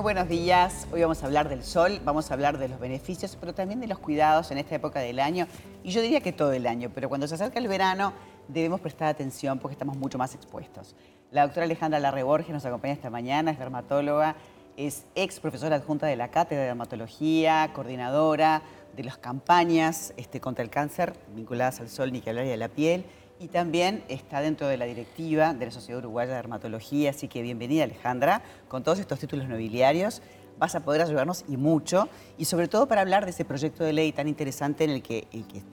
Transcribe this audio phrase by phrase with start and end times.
[0.00, 0.88] Muy buenos días.
[0.92, 3.86] Hoy vamos a hablar del sol, vamos a hablar de los beneficios, pero también de
[3.86, 5.46] los cuidados en esta época del año.
[5.84, 8.14] Y yo diría que todo el año, pero cuando se acerca el verano
[8.48, 10.96] debemos prestar atención porque estamos mucho más expuestos.
[11.30, 14.36] La doctora Alejandra Larreborges nos acompaña esta mañana, es dermatóloga,
[14.78, 18.62] es ex profesora adjunta de la Cátedra de Dermatología, coordinadora
[18.96, 22.56] de las campañas este, contra el cáncer vinculadas al sol, ni que hablar y a
[22.56, 23.04] la piel
[23.40, 27.40] y también está dentro de la directiva de la Sociedad Uruguaya de Dermatología, así que
[27.40, 30.20] bienvenida Alejandra, con todos estos títulos nobiliarios
[30.58, 33.94] vas a poder ayudarnos y mucho, y sobre todo para hablar de ese proyecto de
[33.94, 35.26] ley tan interesante en el que,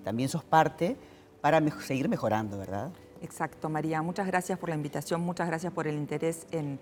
[0.05, 0.95] también sos parte
[1.41, 2.89] para seguir mejorando, ¿verdad?
[3.21, 4.01] Exacto, María.
[4.01, 6.79] Muchas gracias por la invitación, muchas gracias por el interés en,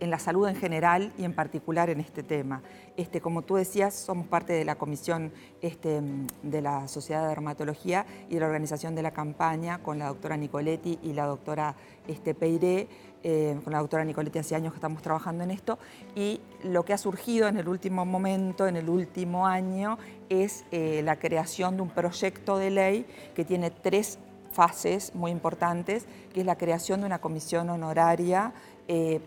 [0.00, 2.62] la salud en general y en particular en este tema.
[2.96, 6.02] Este, como tú decías, somos parte de la comisión este,
[6.42, 10.36] de la Sociedad de Dermatología y de la organización de la campaña con la doctora
[10.36, 11.74] Nicoletti y la doctora
[12.06, 12.88] este, Peiré.
[13.24, 15.78] Eh, con la doctora Nicoletti hace años que estamos trabajando en esto
[16.16, 19.96] y lo que ha surgido en el último momento, en el último año,
[20.28, 24.18] es eh, la creación de un proyecto de ley que tiene tres
[24.52, 28.52] fases muy importantes, que es la creación de una comisión honoraria
[28.88, 29.20] eh,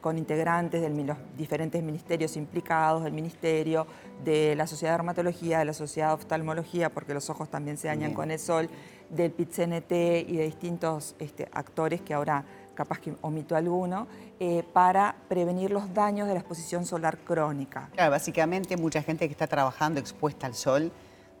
[0.00, 3.86] con integrantes de los diferentes ministerios implicados, del Ministerio,
[4.24, 7.88] de la Sociedad de Dermatología, de la Sociedad de Oftalmología, porque los ojos también se
[7.88, 8.68] dañan con el sol,
[9.08, 9.92] del PIT-CNT
[10.28, 14.06] y de distintos este, actores que ahora capaz que omito alguno,
[14.38, 17.90] eh, para prevenir los daños de la exposición solar crónica.
[17.92, 20.90] Claro, básicamente mucha gente que está trabajando expuesta al sol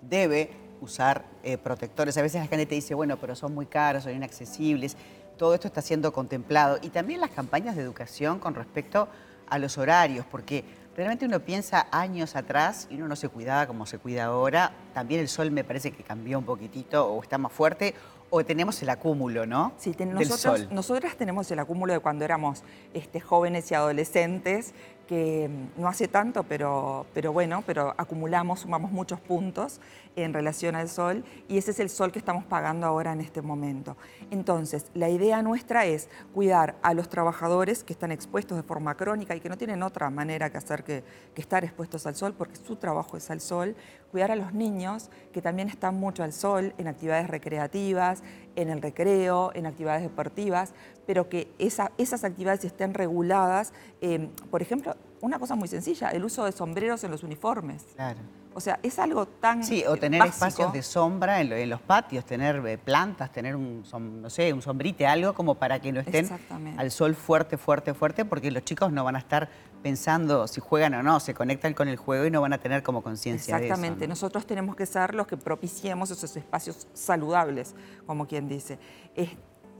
[0.02, 2.16] debe usar eh, protectores.
[2.16, 4.96] A veces la gente te dice, bueno, pero son muy caros, son inaccesibles.
[5.36, 6.78] Todo esto está siendo contemplado.
[6.82, 9.08] Y también las campañas de educación con respecto
[9.48, 10.64] a los horarios, porque
[10.96, 14.72] realmente uno piensa años atrás y uno no se cuidaba como se cuida ahora.
[14.94, 17.94] También el sol me parece que cambió un poquitito o está más fuerte
[18.30, 19.72] o tenemos el acúmulo, ¿no?
[19.76, 22.62] Sí, nosotros, nosotras tenemos el acúmulo de cuando éramos
[22.94, 24.72] este, jóvenes y adolescentes,
[25.10, 29.80] que no hace tanto, pero, pero bueno, pero acumulamos, sumamos muchos puntos
[30.14, 33.42] en relación al sol y ese es el sol que estamos pagando ahora en este
[33.42, 33.96] momento.
[34.30, 39.34] Entonces, la idea nuestra es cuidar a los trabajadores que están expuestos de forma crónica
[39.34, 41.02] y que no tienen otra manera que hacer que,
[41.34, 43.74] que estar expuestos al sol, porque su trabajo es al sol,
[44.12, 48.22] cuidar a los niños que también están mucho al sol en actividades recreativas,
[48.56, 50.72] en el recreo, en actividades deportivas,
[51.06, 53.72] pero que esas actividades estén reguladas.
[54.00, 57.84] Eh, por ejemplo, una cosa muy sencilla, el uso de sombreros en los uniformes.
[57.96, 58.20] Claro.
[58.60, 62.56] O sea, es algo tan Sí, o tener espacios de sombra en, los patios, tener
[62.66, 63.82] eh, plantas, tener un,
[64.20, 66.28] no sé, un sombrite, algo como para que no estén
[66.76, 69.48] al sol fuerte, fuerte, fuerte, porque los chicos no van a estar
[69.82, 72.82] pensando si juegan o no, se conectan con el juego y no van a tener
[72.82, 73.72] como conciencia de eso.
[73.72, 78.78] Exactamente, nosotros tenemos que ser los que propiciemos esos espacios saludables, como quien dice.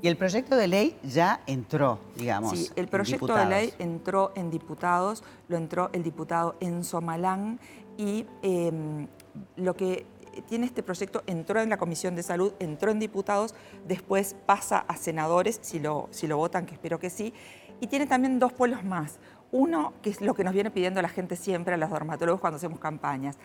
[0.01, 2.59] y el proyecto de ley ya entró, digamos.
[2.59, 7.61] Sí, el proyecto de ley entró en diputados, lo entró el diputado Enzo Malán
[8.01, 9.09] y em,
[9.57, 10.07] lo que
[10.49, 13.55] tiene este proyecto entró en la Comisión de Salud, entró en diputados,
[13.87, 17.35] después pasa a senadores, si lo, si lo votan, que espero que sí,
[17.79, 19.19] y tiene también dos pueblos más.
[19.53, 22.57] Uno, que es lo que nos viene pidiendo la gente siempre, a los dermatólogos cuando
[22.57, 23.37] hacemos campañas,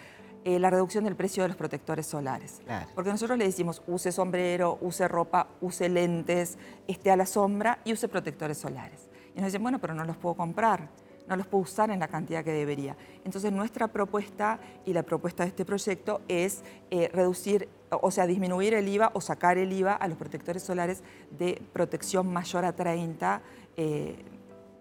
[0.46, 2.62] eh, la reducción del precio de los protectores solares.
[2.94, 6.58] Porque nosotros le decimos, use sombrero, use ropa, use lentes,
[6.88, 9.10] esté a la sombra y use protectores solares.
[9.36, 10.88] Y nos dicen, bueno, pero no los puedo comprar
[11.28, 12.96] no los puedo usar en la cantidad que debería.
[13.24, 18.74] Entonces nuestra propuesta y la propuesta de este proyecto es eh, reducir, o sea, disminuir
[18.74, 23.42] el IVA o sacar el IVA a los protectores solares de protección mayor a 30
[23.78, 24.16] eh,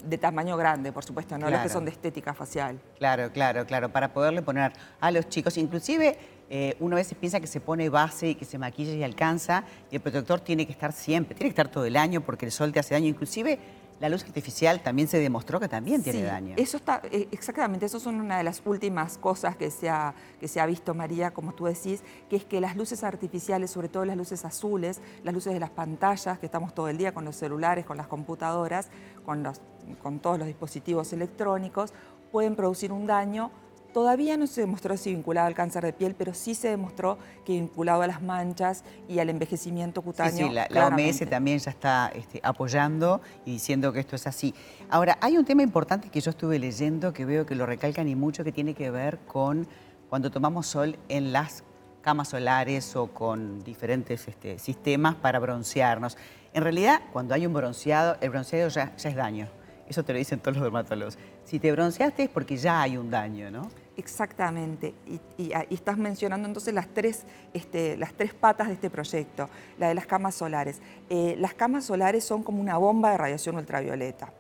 [0.05, 2.79] de tamaño grande, por supuesto, no los que son de estética facial.
[2.99, 6.19] Claro, claro, claro, para poderle poner a los chicos, inclusive
[6.51, 9.65] eh, uno a veces piensa que se pone base y que se maquilla y alcanza,
[9.91, 12.53] y el protector tiene que estar siempre, tiene que estar todo el año porque el
[12.53, 13.59] sol te hace daño, inclusive
[14.01, 16.55] la luz artificial también se demostró que también tiene daño.
[16.59, 20.49] Eso está, eh, exactamente, eso son una de las últimas cosas que se, ha, que
[20.49, 24.05] se ha visto, María, como tú decís, que es que las luces artificiales, sobre todo
[24.05, 27.37] las luces azules, las luces de las pantallas, que estamos todo el día con los
[27.37, 28.89] celulares, con las computadoras,
[29.25, 29.61] con, los,
[30.03, 31.93] con todos los dispositivos electrónicos,
[32.33, 33.53] pueden producir un daño
[33.95, 37.53] Todavía no se demostró si vinculado al cáncer de piel, pero sí se demostró que
[37.53, 40.49] vinculado a las manchas y al envejecimiento cutáneo.
[40.49, 44.53] Sí, la, OMS también ya está este, apoyando y diciendo que esto es así.
[44.91, 48.17] Ahora, hay un tema importante que yo estuve leyendo, que veo que lo recalcan y
[48.17, 49.69] mucho, que tiene que ver con
[50.11, 51.63] cuando tomamos sol en las
[52.03, 56.19] camas solares o con diferentes este, sistemas para broncearnos.
[56.53, 59.47] En realidad, cuando hay un bronceado, el bronceado ya, ya es daño.
[59.87, 61.17] Eso te lo dicen todos los dermatólogos.
[61.45, 63.71] Si te bronceaste es porque ya hay un daño, ¿no?
[63.97, 64.93] Exactamente,
[65.39, 69.49] y, estás mencionando entonces las tres, este, las tres patas de este proyecto,
[69.79, 70.81] la de las camas solares.
[71.11, 74.33] Eh, las camas solares son como una bomba de radiación ultravioleta.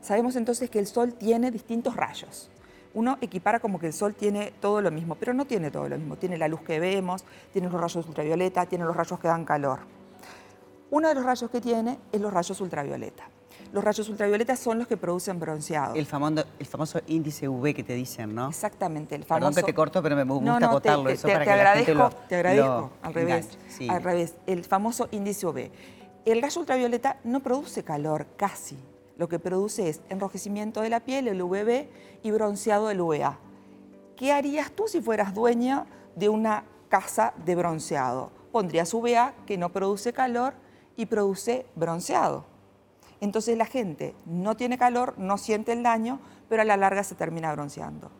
[0.00, 2.50] Sabemos entonces que el sol tiene distintos rayos.
[2.92, 5.96] uno equipara como que el sol tiene todo lo mismo, pero no tiene todo lo
[5.96, 6.16] mismo.
[6.16, 9.80] Tiene la luz que vemos, tiene los rayos ultravioleta, tiene los rayos que dan calor.
[10.90, 13.28] Uno de los rayos que tiene es los rayos ultravioleta.
[13.72, 15.94] Los rayos ultravioleta son los que producen bronceado.
[15.94, 18.48] El famoso, el famoso índice UV que te dicen, ¿no?
[18.48, 19.48] Exactamente, el famoso...
[19.48, 21.50] Perdón que te corto, pero me gusta no, no, acotarlo te, eso te, para te
[21.50, 23.88] que agradezco, la gente lo, Te agradezco, lo al revés, sí.
[23.88, 24.34] al revés.
[24.46, 25.70] El famoso índice UV.
[26.24, 28.76] El rayo ultravioleta no produce calor, casi.
[29.16, 31.88] Lo que produce es enrojecimiento de la piel, el UVB,
[32.22, 33.38] y bronceado del UVA.
[34.16, 35.86] ¿Qué harías tú si fueras dueña
[36.16, 38.32] de una casa de bronceado?
[38.50, 40.54] Pondrías UVA, que no produce calor,
[40.96, 42.44] y produce bronceado.
[43.20, 47.14] Entonces la gente no tiene calor, no siente el daño, pero a la larga se
[47.14, 48.10] termina bronceando.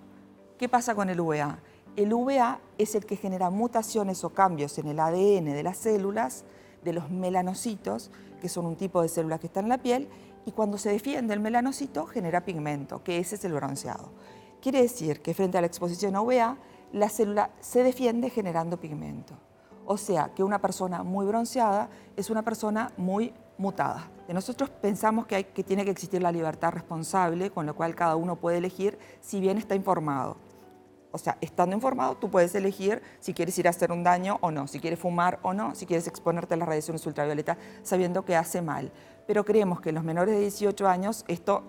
[0.59, 1.59] ¿Qué pasa con el UVA?
[1.97, 6.45] El UVA es el que genera mutaciones o cambios en el ADN de las células,
[6.85, 8.11] de los melanocitos,
[8.41, 10.09] que son un tipo de células que están en la piel,
[10.47, 14.13] y cuando se defiende el melanocito genera pigmento, que ese es el bronceado.
[14.61, 16.59] Quiere decir que frente a la exposición a UVA,
[16.93, 19.35] la célula se defiende generando pigmento.
[19.93, 24.09] O sea, que una persona muy bronceada es una persona muy mutada.
[24.29, 28.15] Nosotros pensamos que, hay, que tiene que existir la libertad responsable, con lo cual cada
[28.15, 30.37] uno puede elegir si bien está informado.
[31.11, 34.53] O sea, estando informado, tú puedes elegir si quieres ir a hacer un daño o
[34.53, 38.37] no, si quieres fumar o no, si quieres exponerte a las radiaciones ultravioleta sabiendo que
[38.37, 38.93] hace mal.
[39.31, 41.63] Pero creemos que en los menores de 18 años esto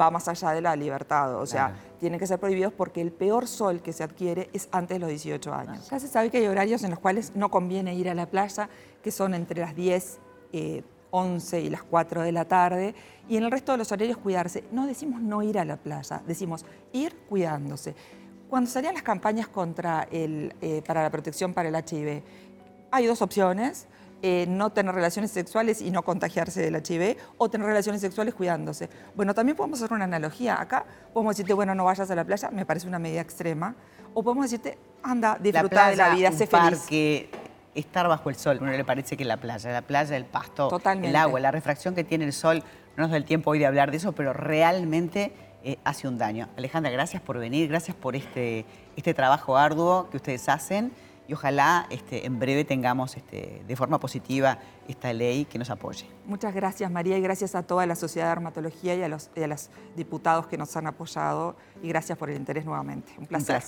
[0.00, 1.82] va más allá de la libertad, o sea, claro.
[2.00, 5.10] tienen que ser prohibidos porque el peor sol que se adquiere es antes de los
[5.10, 5.90] 18 años.
[5.90, 8.70] Ya se sabe que hay horarios en los cuales no conviene ir a la playa,
[9.02, 10.20] que son entre las 10,
[10.54, 12.94] eh, 11 y las 4 de la tarde,
[13.28, 14.64] y en el resto de los horarios cuidarse.
[14.72, 17.94] No decimos no ir a la playa, decimos ir cuidándose.
[18.48, 22.22] Cuando salían las campañas contra el, eh, para la protección para el HIV,
[22.90, 23.86] hay dos opciones.
[24.24, 28.88] Eh, no tener relaciones sexuales y no contagiarse del HIV o tener relaciones sexuales cuidándose.
[29.16, 30.60] Bueno, también podemos hacer una analogía.
[30.60, 33.74] Acá podemos decirte, bueno, no vayas a la playa, me parece una medida extrema.
[34.14, 36.86] O podemos decirte, anda, disfruta de la vida, sé feliz.
[37.74, 40.68] Estar bajo el sol, a uno le parece que la playa, la playa, el pasto,
[40.68, 41.08] Totalmente.
[41.08, 42.62] el agua, la refracción que tiene el sol,
[42.96, 45.32] no nos da el tiempo hoy de hablar de eso, pero realmente
[45.64, 46.48] eh, hace un daño.
[46.56, 50.92] Alejandra, gracias por venir, gracias por este, este trabajo arduo que ustedes hacen
[51.28, 54.58] y ojalá este, en breve tengamos este, de forma positiva
[54.88, 56.06] esta ley que nos apoye.
[56.26, 59.42] Muchas gracias María y gracias a toda la Sociedad de Dermatología y a los, y
[59.42, 63.12] a los diputados que nos han apoyado y gracias por el interés nuevamente.
[63.18, 63.40] Un placer.
[63.40, 63.60] Un placer.